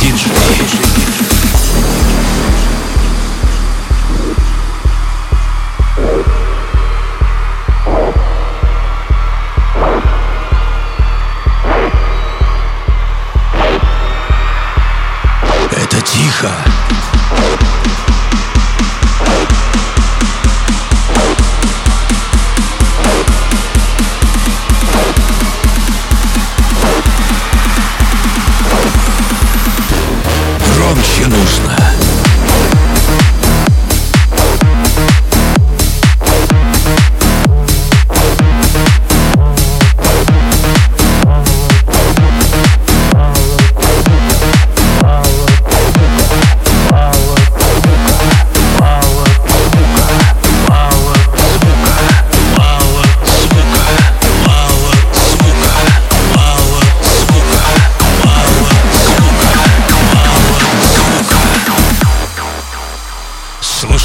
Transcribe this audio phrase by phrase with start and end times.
[0.00, 1.05] диджей.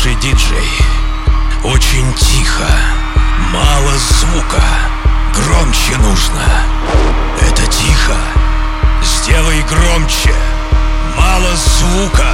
[0.01, 0.69] Слушай, диджей,
[1.63, 2.65] очень тихо,
[3.53, 4.63] мало звука,
[5.35, 6.41] громче нужно.
[7.39, 8.15] Это тихо,
[9.03, 10.33] сделай громче,
[11.15, 12.33] мало звука,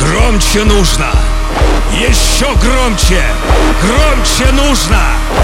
[0.00, 1.10] громче нужно.
[1.92, 3.22] Еще громче,
[3.82, 5.02] громче нужно,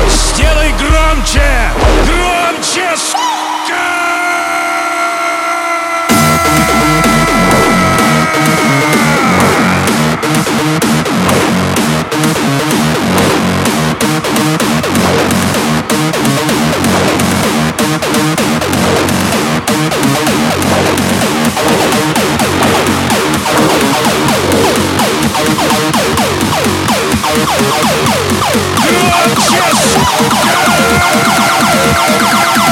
[0.09, 1.71] сделай громче,
[32.29, 32.68] Just